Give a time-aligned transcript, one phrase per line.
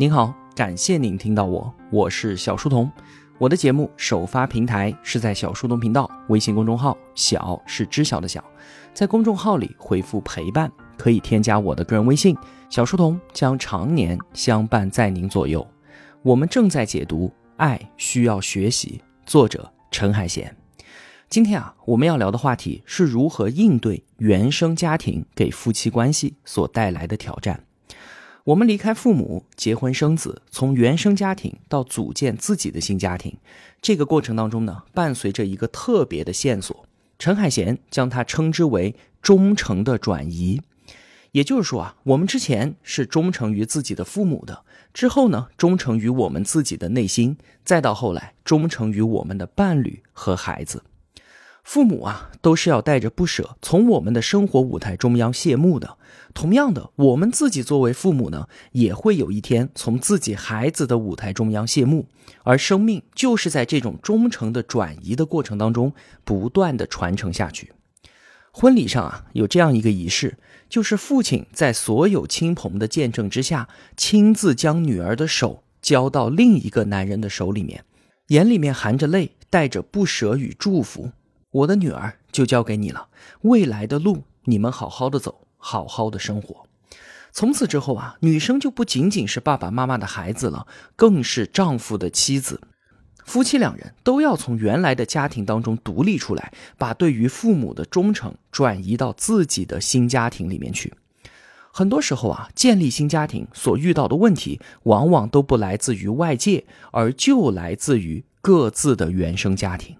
[0.00, 2.90] 您好，感谢您听到我，我是小书童。
[3.36, 8.42] 我的节目首发平台是在小书童频道微信公众号，小是知晓的小，
[8.94, 12.34] 在公众号里回复陪伴，可以添加我的个人微信，
[12.70, 15.70] 小书童将常年相伴在您左右。
[16.22, 20.56] 我们正在解读《爱需要学习》，作者陈海贤。
[21.28, 27.64] 今天啊，我们要聊的话题是如何应对原生家庭给夫妻关系所带来的挑战。
[28.44, 33.36] 我们离开父母，结婚生子，从原生家庭到组建自己的新家庭，
[33.82, 36.86] 这个过程当中呢，伴随着一个特别的线索。
[37.18, 40.62] 陈海贤将它称之为忠诚的转移。
[41.32, 44.64] 也就是说啊，我们之前是忠诚于自己的父母的，
[44.94, 50.82] 之后呢，忠诚于我们自己的内心，再到后来，忠诚于我们的伴侣和孩子。
[51.62, 55.98] 父母啊，都是要带着不舍从我们的生活舞台中央谢幕的。
[56.32, 62.06] 同样的，我们自己作为父母呢，也会有一天从自己孩子的舞台中央谢幕。
[62.44, 65.92] 而生命就是在这种忠诚的转移的过程当中，
[66.24, 67.72] 不断的传承下去。
[68.52, 77.84] 婚礼上啊，有这样一个仪式，就是父亲在所有亲朋的见证之下，亲自将女儿的手交到另一个男人的手里面，
[78.28, 81.10] 眼里面含着泪，带着不舍与祝福。
[81.52, 83.08] 我的女儿就交给你了，
[83.42, 86.66] 未来的路你们好好的走，好好的生活。
[87.32, 92.60] 从此之后啊，女生就不仅仅是爸爸妈妈的孩子了，更是丈夫的妻子。
[93.24, 100.92] 夫妻两人都要从原来的家庭当中独立出来，把对于父母的忠诚转移到自己的新家庭里面去。
[101.72, 109.96] 很多时候啊，建立新家庭所遇到的问题，往往都不来自于外界，而就来自于各自的原生家庭。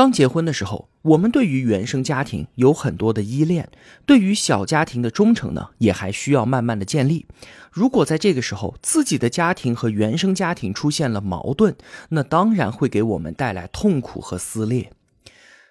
[0.00, 3.68] 刚结婚的时候，我们对于原生家庭有很多的依恋，
[4.06, 7.26] 对于小家庭的忠诚呢，也还需要慢慢的建立。
[7.70, 11.76] 如果在这个时候自己的家庭和原生家庭出现了矛盾，
[12.08, 14.90] 那当然会给我们带来痛苦和撕裂。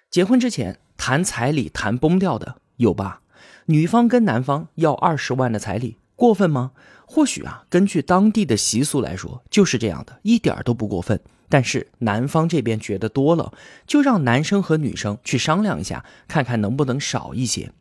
[0.08, 3.22] 结婚之前谈彩礼谈崩掉的有吧？
[3.66, 6.70] 女方跟男方要二十万的彩礼，过分吗？
[7.04, 11.20] 或许啊，根据当地的习俗来说，就是这样的，一点都不过分。
[11.50, 13.52] 但是男方这边觉得多了，
[13.86, 17.72] 就让男生和女生去商量一下，看看能不能少一些。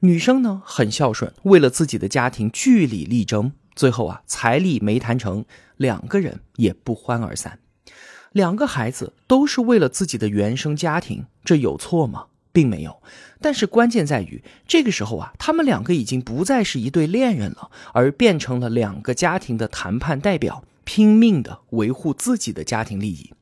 [0.00, 5.44] 女生呢很孝顺，为了自己的家庭据理力争，最后啊彩礼没谈成，
[5.76, 7.58] 两个人也不欢而散。
[8.32, 12.26] 两个孩子都是为了自己的原生家庭，这有错吗？
[12.52, 13.02] 并没有。
[13.40, 20.64] 但是关键在于这个时候啊，他们两个已经不再是一对恋人了，而变成了两个家庭的谈判代表。
[20.84, 23.32] 拼命的维护自己的家庭利益，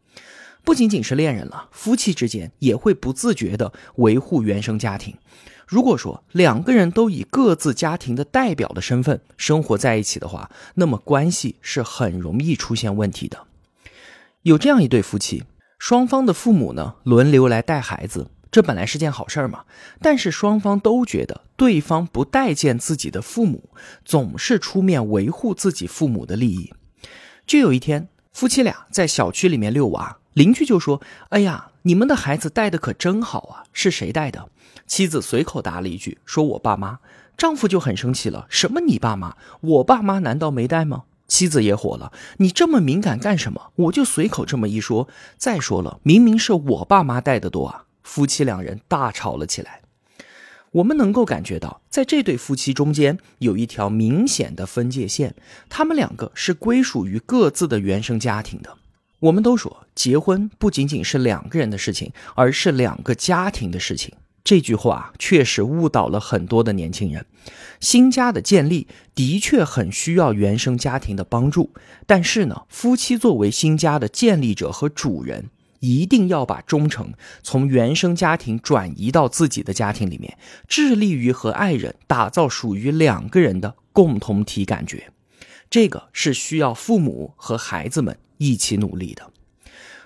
[0.64, 5.16] 不仅仅是恋人了，夫妻之间也会不自觉的维护原生家庭。
[5.66, 13.46] 如果说两个人都以各自家庭的代表的身份生活在一起的话，那么关系是很容易出现问题的。
[14.42, 15.44] 有这样一对夫妻，
[15.78, 19.66] 双方的父母呢轮流来带孩子，这本来是件好事儿嘛。
[20.00, 23.68] 但是双方都觉得对方不待见自己的父母，
[24.06, 26.72] 总是出面维护自己父母的利益。
[27.48, 31.00] 就有一天，夫妻俩在小区里面遛娃，邻居就说
[31.30, 34.50] ：“哎呀，你们的孩子带的可真好啊，是谁带的？”
[34.86, 36.98] 妻子随口答了一句：“说我爸妈。”
[37.38, 39.34] 丈夫就很生气了：“什么你爸妈？
[39.62, 43.72] 我爸妈难道没带吗？”妻子也火了：“你这么敏感干什么？
[43.76, 45.08] 我就随口这么一说。
[45.38, 49.80] 再说了，明明是我爸妈带的多啊！”夫妻两人大吵了起来。
[50.78, 55.34] 我们能够感觉到，在这对夫妻中间有一条明显的分界线，
[55.68, 58.76] 他们两个是归属于各自的原生家庭的。
[59.20, 64.14] 我们都说，结婚不仅仅是两个人的事情，而是两个家庭的事情。
[64.44, 67.26] 这句话确实误导了很多的年轻人。
[67.80, 71.72] 新家的建立的确很需要原生家庭的帮助，
[72.06, 75.50] 但是呢，夫妻作为新家的建立者和主人。
[75.80, 77.12] 一定要把忠诚
[77.42, 85.10] 从原生家庭转移到自己的家庭里面，致力于和爱人打造属于两个人的共同体感觉。
[85.70, 89.30] 这个是需要父母和孩子们一起努力的。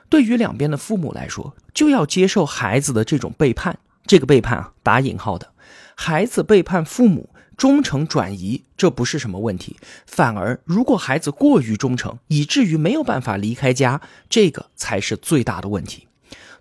[0.09, 3.79] 对于两边的父母来说，就要接受孩子的这种背叛。
[4.05, 5.53] 这个背叛啊，打引号的，
[5.95, 7.31] 孩子背叛父母。
[7.57, 9.77] 忠诚转移，这不是什么问题。
[10.07, 16.09] 反而，如果孩子过于忠诚，以至于没有办法离开家，这个才是最大的问题。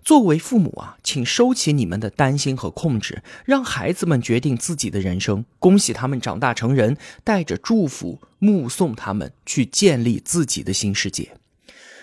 [0.04, 5.44] 作为父母啊，请收起你们的担心和控制，让孩子们决定自己的人生。
[5.60, 11.36] 恭喜他们长大成人，带着祝福目送他们去建立自己的新世界。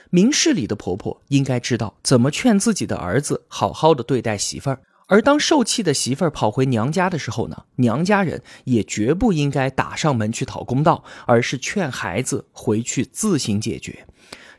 [0.09, 4.80] 明事理的婆婆应该知道怎么劝自己的儿子好好的对待媳妇儿。
[5.09, 14.06] 而当受气的媳妇儿跑回娘家的时候呢，娘家人也绝不应该打上门去讨公道，而是劝孩子回去自行解决。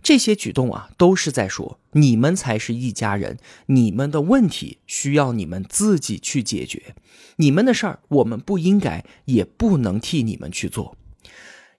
[0.02, 6.94] 这些举动啊，都是在说你们才是一家人，你们的问题需要你们自己去解决，
[7.37, 10.96] 你们的事儿我们不应该也不能替你们去做。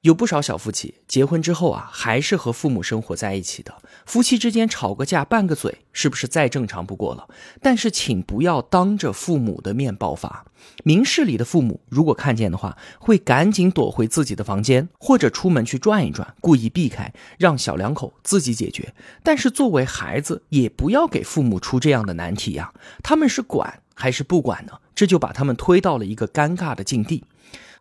[0.01, 3.71] 有不少小夫妻结婚之后啊，还是和父母生活在一起的。
[4.07, 7.27] 夫妻之间吵个架、拌个嘴，是不是再正常不过了？
[7.61, 10.47] 但是，请不要当着父母的面爆发。
[10.83, 18.95] 明事理的父母如果看见的话，会赶紧躲回自己的房间，或者出门去转一转，故意避开，让小两口自己解决。
[19.21, 22.73] 但是，作为孩子，也不要给父母出这样的难题呀。
[23.03, 24.73] 他们是管还是不管呢？
[24.95, 27.23] 这就把他们推到了一个尴尬的境地。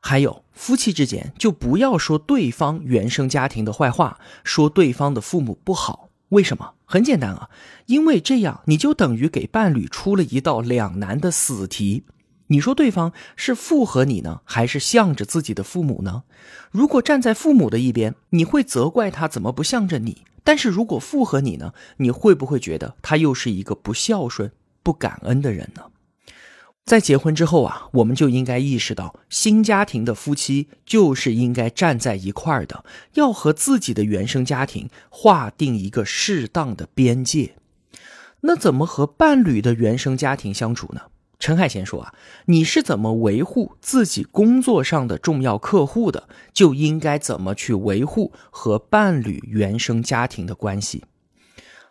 [0.01, 6.09] 还有夫妻之间，就不要说对方原生家庭的坏话，说对方的父母不好。
[6.31, 6.75] 为什么？
[6.85, 7.51] 很简单啊，
[7.87, 12.05] 因为这样你就等于给伴侣出了一道两难的死题。
[12.49, 16.25] 你说对方是附和你呢，还是向着自己的父母呢？
[16.71, 24.51] 如果站在父母的一边，你会责怪他怎么不向着你；但是如果附和你呢，你会不会觉得他又是一个不孝顺、
[24.83, 25.83] 不感恩的人呢？
[26.87, 32.85] 在结婚之后啊，我们就应该意识到，新家庭的夫妻就是应该站在一块儿的，
[33.15, 37.55] 要和自己的原生家庭划定一个适当的边界。
[38.41, 41.03] 那怎么和伴侣的原生家庭相处呢？
[41.39, 42.13] 陈海贤说啊，
[42.47, 51.05] 你是怎么维护自己工作上的重要客户的，就应该怎么去维护和伴侣原生家庭的关系。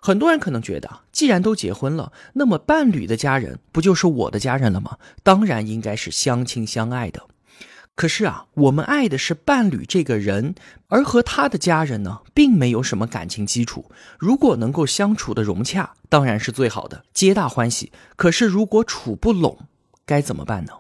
[0.01, 4.97] 很多人可能觉得，既然都结婚了，那么伴侣的家人不就是我的家人了吗？
[5.23, 7.23] 当然应该是相亲相爱的。
[7.95, 10.55] 可是啊，我们爱的是伴侣这个人，
[10.87, 13.91] 而和他的家人呢，并没有什么感情基础。
[14.17, 17.91] 如果能够相处的融洽，当然是最好的，皆大欢喜。
[18.15, 19.59] 可是如果处不拢，
[20.05, 20.71] 该怎么办呢？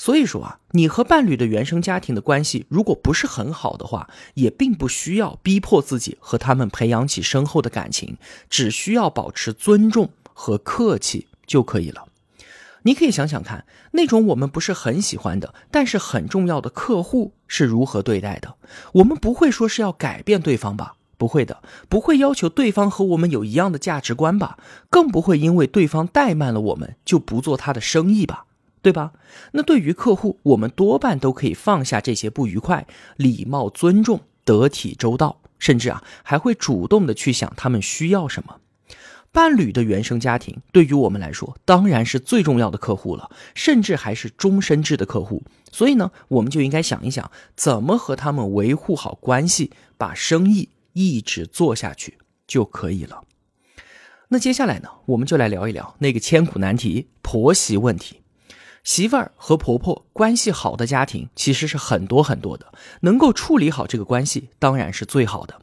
[0.00, 8.16] 所以说啊，你和伴侣的原生家庭的关系如果不是很好的话，也并不需要逼迫自己和他们培养起深厚的感情，
[8.48, 12.06] 只需要保持尊重和客气就可以了。
[12.84, 18.54] 你可以想想看，那种我们不是很喜欢的，但是很重要的客户是如何对待的。
[18.92, 20.94] 我们不会说是要改变对方吧？
[21.18, 24.56] 不会的，不会要求对方和我们有一样的价值观吧？
[24.88, 28.46] 更不会因为对方怠慢了我们就不做他的生意吧？
[28.82, 29.12] 对吧？
[29.52, 32.86] 那对于客户，我们多半都可以放下这些不愉快，
[33.16, 38.60] 礼貌、尊重、得体、周到，甚至啊，还会主动的去想他们需要什么。
[39.32, 45.42] 伴侣的原生家庭对于我们来说，当然是最重要的客户了，甚至还是终身制的客户。
[45.70, 52.18] 所以呢，我们就应该想一想，怎么和他们维护好关系，把生意一直做下去
[52.48, 53.22] 就可以了。
[54.30, 58.19] 那接下来呢，我们就来聊一聊那个千古难题——婆媳问题。
[58.82, 62.72] 媳妇儿和婆婆关系好的家庭其实是很多很多的，
[63.02, 65.60] 能够处理好这个关系当然是最好的。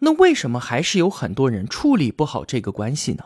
[0.00, 3.24] 那为什么还是有很多人处理不好这个关系呢？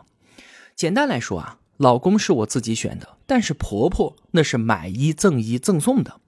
[0.76, 6.20] 简单来说啊，老公是我自己选的，但是婆婆那是买一赠一赠送的。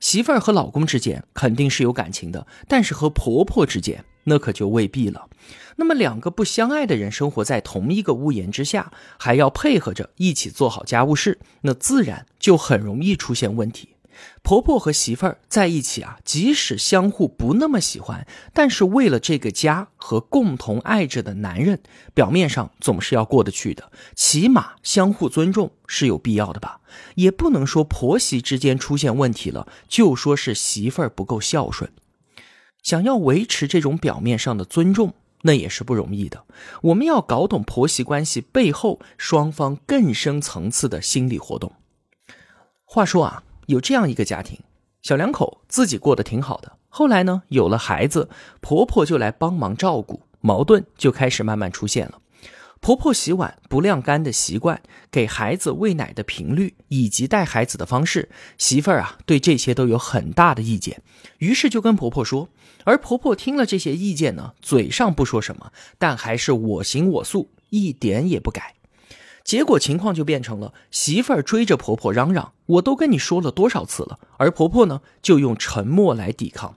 [0.00, 5.28] 媳妇儿和老公之间肯定是有感情的，但是和婆婆之间那可就未必了。
[5.76, 13.96] 那么两个不相爱的人生活在同一个屋檐之下，还要配合着一起做好家务事，那自然就很容易出现问题。
[14.42, 21.80] 婆婆和媳妇儿在一起啊，即使相互不那么喜欢，但是为了这个家和共同爱着的男人，
[22.12, 23.90] 表面上总是要过得去的。
[24.14, 26.80] 起码相互尊重是有必要的吧？
[27.14, 31.90] 也不能说婆媳之间出现问题了，就说是媳妇儿不够孝顺。
[32.82, 35.14] 想要维持这种表面上的尊重。
[35.42, 36.44] 那也是不容易的。
[36.82, 41.72] 我们要搞懂婆媳关系背后双方更深层次的心理活动。
[42.84, 44.58] 话说啊，有这样一个家庭，
[45.00, 48.28] 小两口自己过得挺好的，后来呢有了孩子，
[48.60, 52.20] 婆婆就来帮忙照顾，矛盾就开始慢慢出现了。
[52.82, 61.02] 婆婆洗碗不晾干的习惯，给孩子喂奶的频率，以及带孩子的方式，媳妇儿啊对这些都有很大的意见，
[61.38, 62.50] 于是就跟婆婆说。
[62.84, 68.74] 而婆婆听了这些意见呢，嘴上不说什么，但还是我行我素，一点也不改。
[69.42, 76.76] 结果情况就变成了媳妇儿追着婆婆嚷嚷：“我都跟你说了多少次了。”而婆婆呢，就用沉默来抵抗。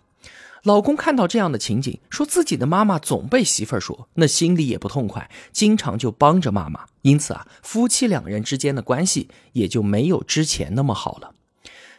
[0.63, 6.86] 老公看到这样的情景，说自己的妈妈总被媳妇儿说，那心里也不痛快，经常就帮着妈妈。
[7.01, 11.36] 因此啊，夫妻两人之间的关系也就没有之前那么好了。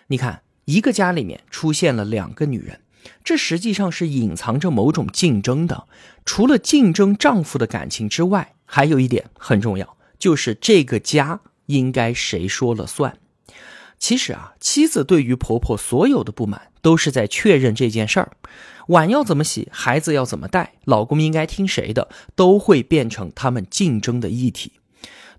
[0.06, 2.80] 你看，一个家里面出现了两个女人。
[3.22, 5.86] 这实际上是隐藏着某种竞争的。
[6.24, 13.18] 除了竞争丈夫的感情之外，还有一点很重要，就是这个家应该谁说了算？
[13.98, 18.32] 其实啊，妻子对于婆婆所有的不满，都是在确认这件事儿：
[18.88, 24.72] 碗要怎么洗，孩子要怎么带，老公应该听谁的，都会变成他们竞争的议题。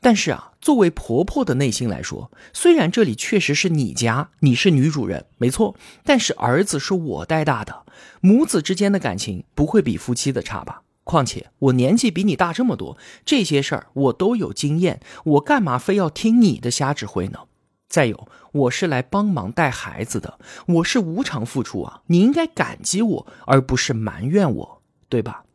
[0.01, 7.85] 但是啊，作为婆婆的内心来说，虽然这里确实是你家，你是女主人，没错，但是儿子是我带大的，
[8.21, 10.83] 母子之间的感情不会比夫妻的差吧？
[11.03, 17.39] 况且我年纪比你大这么多，这些事儿我都有经验，我干嘛非要听你的瞎指挥呢？
[17.87, 25.45] 再有，我是来帮忙带孩子的，我是无偿付出啊，你应该感激我，而不是埋怨我，对吧？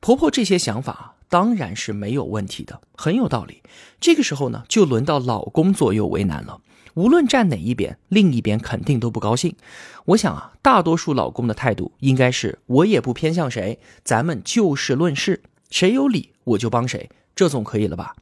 [0.00, 1.14] 婆婆这些想法。
[1.30, 3.62] 当然是没有问题的，很有道理。
[3.98, 6.60] 这个时候呢，就轮到老公左右为难了。
[6.94, 9.54] 无论站哪一边，另一边肯定都不高兴。
[10.06, 18.16] 我想啊，大多数老公的态度应该是：我也不偏向谁，咱们就事论事，谁有理我就帮谁，这总可以了吧？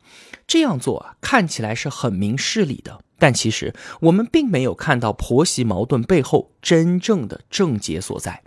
[0.46, 8.42] 这样做啊，看起来是很明事理的，但其实我们并没有看到婆媳矛盾背后真正的症结所在。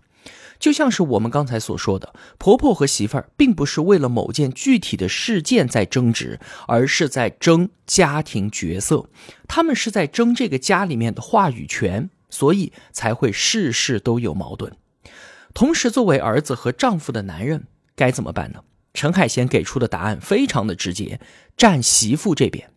[0.62, 9.10] 就像是我们刚才所说的，婆婆和媳妇儿并不是为了某件具体的事件在争执，而是在争家庭角色，
[9.48, 14.72] 他们是在争这个家里面的话语权，所以才会事事都有矛盾。
[15.56, 17.65] 同时，作为儿子和丈夫的男人
[17.96, 18.60] 该怎么办呢？
[18.94, 21.20] 陈海贤给出的答案非常的直接，
[21.58, 22.70] 站媳妇这边，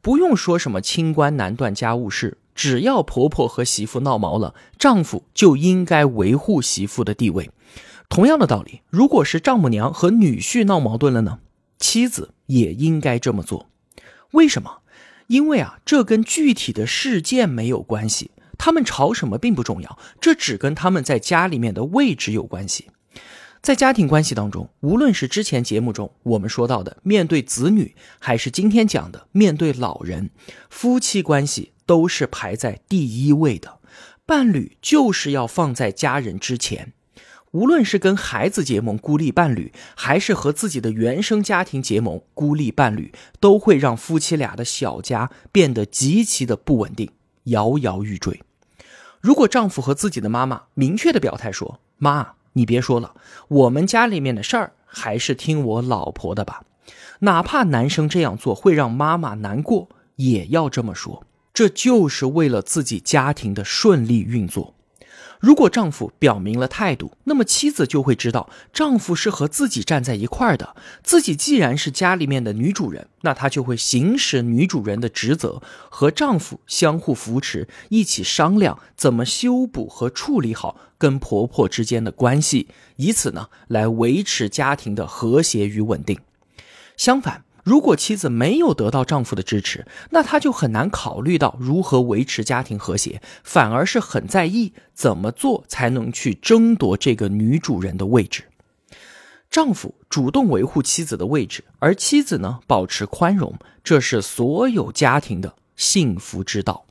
[0.00, 2.38] 不用说什么清官难断家务事。
[2.56, 7.50] 只要婆婆和媳妇闹毛了，丈夫就应该维护媳妇的地位。
[8.08, 11.38] 同样的道理，如果是丈母娘和女婿闹矛盾了呢，
[11.78, 13.68] 妻子也应该这么做。
[14.32, 14.78] 为什么？
[15.26, 22.86] 因为啊，这跟具体的事件没有关系，他们吵什么并不重要，这只跟他们在家里面的位置有关系。
[23.60, 30.30] 在家庭关系当中，无论是之前节目中我们说到的面对子女，还是今天讲的面对老人，
[30.70, 33.78] 夫妻关系都是排在第一位的。
[34.26, 36.92] 伴侣就是要放在家人之前。
[37.52, 47.10] 无论是跟孩子结盟孤立伴侣，还是和自己的原生家庭结盟孤立伴侣，都会让夫妻俩的小家变得极其的不稳定，
[47.44, 48.42] 摇摇欲坠。
[49.20, 53.14] 如果丈夫和自己的妈妈明确的表态说：“妈。”你别说了，
[53.48, 56.62] 我们家里面的事儿还是听我老婆的吧。
[57.18, 61.26] 哪怕男生这样做会让妈妈难过，也要这么说，
[61.56, 64.74] 这就是为了自己家庭的顺利运作。
[65.40, 70.76] 如果丈夫表明了态度，那么妻子就会知道丈夫是和自己站在一块儿的。
[71.02, 86.18] 自己既然是家里面的女主人，那她就会行使女主人的职责，和丈夫相互扶持，一起商量怎么修补和处理好跟婆婆之间的关系，以此呢来维持家庭的和谐与稳定。
[86.98, 87.45] 相反。
[87.66, 98.44] 如果妻子没有得到丈夫的支持，那她就很难考虑到如何维持家庭和谐，反而是很在意怎么做才能去争夺这个女主人的位置。
[99.50, 106.86] 丈夫主动维护妻子的位置，而妻子呢保持宽容，这是所有家庭的幸福之道。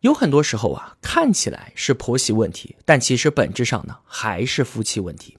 [0.00, 5.36] 有很多时候啊，看起来是婆媳问题，但其实本质上呢还是夫妻问题。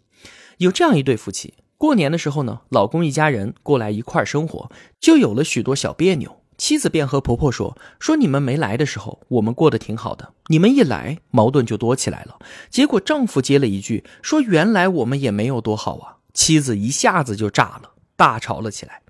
[0.59, 1.55] 有这样一对夫妻。
[1.79, 4.69] 过年的时候呢，老公一家人过来一块儿生活，
[4.99, 6.41] 就有了许多小别扭。
[6.57, 10.33] 妻子便和婆婆说：“说你们没来的时候，我们过得挺好的。
[10.47, 12.37] 你们一来，矛盾就多起来了。”
[12.69, 19.01] 结果丈夫接了一句：“说原来我们也没有多好啊。”妻子一下子就炸了，大吵了起来。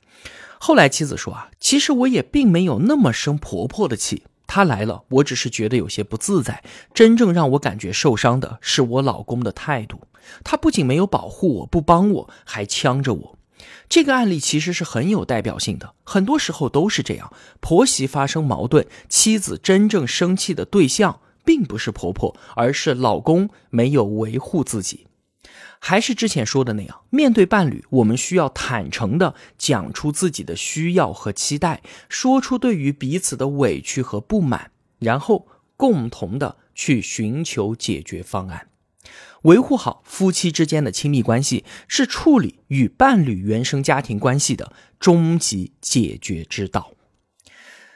[0.59, 4.25] 后来妻子说：“啊，其实我也并没有那么生婆婆的气。
[4.51, 6.63] 她来了，我只是觉得有些不自在。
[6.91, 10.01] 真正让我感觉受伤的是我老公的态度。”
[10.43, 13.37] 他不仅没有保护我，不帮我，还呛着我。
[13.87, 17.31] 这个案例其实是很有代表性的，很多时候都是这样。
[17.59, 25.07] 婆媳发生矛盾，妻子真正生气的对象并不是婆婆，而是老公没有维护自己。
[25.79, 38.67] 还是之前说的那样，面对伴侣，我们需要坦诚的讲出自己的需要和期待，说出对于彼此的委屈和不满，然后共同的去寻求解决方案。
[39.43, 46.91] 维护好夫妻之间的亲密关系，是处理与伴侣原生家庭关系的终极解决之道。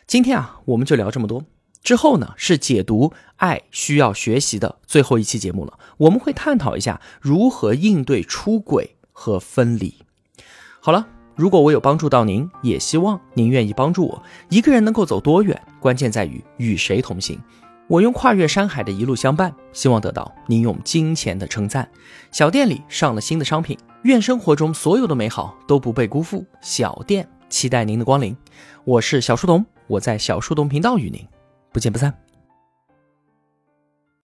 [0.08, 1.46] 今天啊，我们就聊这么多。
[1.84, 5.78] 之后呢，是解读《爱需要学习》的最后一期节目了。
[5.98, 9.94] 我们会探讨一下如何应对出轨和分离。
[10.80, 14.24] 好了，如果我有帮助到您，也希望您愿意帮助我。
[14.50, 17.38] 一个人能够走多远，关键在于与谁同行。
[17.88, 21.90] 我用跨越山海的一路相伴，希望得到您用金钱的称赞。
[22.32, 26.46] 小店里上了新的商品，愿生活中所有的美好都不被辜负。
[26.62, 27.28] 小店。
[27.50, 28.36] 期待您的光临。
[28.84, 31.24] 我是小书童，我在小书童频道与您
[31.74, 32.23] 不见不散。